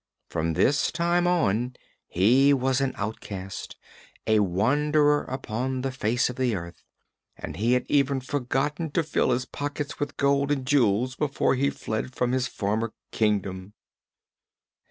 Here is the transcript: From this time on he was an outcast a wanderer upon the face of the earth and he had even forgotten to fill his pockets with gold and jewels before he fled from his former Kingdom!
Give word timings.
From 0.29 0.53
this 0.53 0.91
time 0.91 1.27
on 1.27 1.75
he 2.07 2.55
was 2.55 2.81
an 2.81 2.93
outcast 2.95 3.75
a 4.25 4.39
wanderer 4.39 5.25
upon 5.25 5.81
the 5.81 5.91
face 5.91 6.27
of 6.27 6.37
the 6.37 6.55
earth 6.55 6.81
and 7.37 7.55
he 7.57 7.73
had 7.73 7.85
even 7.87 8.19
forgotten 8.19 8.89
to 8.93 9.03
fill 9.03 9.29
his 9.29 9.45
pockets 9.45 9.99
with 9.99 10.17
gold 10.17 10.49
and 10.51 10.65
jewels 10.65 11.15
before 11.15 11.53
he 11.53 11.69
fled 11.69 12.15
from 12.15 12.31
his 12.31 12.47
former 12.47 12.93
Kingdom! 13.11 13.75